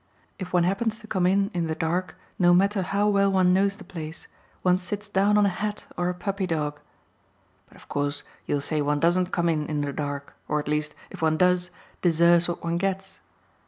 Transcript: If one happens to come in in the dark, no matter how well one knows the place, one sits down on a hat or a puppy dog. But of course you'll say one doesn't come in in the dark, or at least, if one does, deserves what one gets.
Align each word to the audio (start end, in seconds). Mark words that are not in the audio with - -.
If 0.39 0.51
one 0.51 0.63
happens 0.63 0.97
to 0.97 1.05
come 1.07 1.27
in 1.27 1.51
in 1.53 1.67
the 1.67 1.75
dark, 1.75 2.17
no 2.39 2.55
matter 2.55 2.81
how 2.81 3.07
well 3.07 3.31
one 3.31 3.53
knows 3.53 3.75
the 3.77 3.83
place, 3.83 4.25
one 4.63 4.79
sits 4.79 5.07
down 5.07 5.37
on 5.37 5.45
a 5.45 5.49
hat 5.49 5.85
or 5.95 6.09
a 6.09 6.15
puppy 6.15 6.47
dog. 6.47 6.79
But 7.67 7.77
of 7.77 7.87
course 7.87 8.23
you'll 8.47 8.61
say 8.61 8.81
one 8.81 8.99
doesn't 8.99 9.31
come 9.31 9.47
in 9.47 9.67
in 9.67 9.81
the 9.81 9.93
dark, 9.93 10.33
or 10.47 10.59
at 10.59 10.67
least, 10.67 10.95
if 11.11 11.21
one 11.21 11.37
does, 11.37 11.69
deserves 12.01 12.47
what 12.47 12.63
one 12.63 12.79
gets. 12.79 13.19